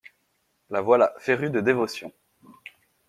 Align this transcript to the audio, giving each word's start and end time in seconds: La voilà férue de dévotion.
La 0.71 0.81
voilà 0.81 1.13
férue 1.19 1.51
de 1.51 1.61
dévotion. 1.61 2.11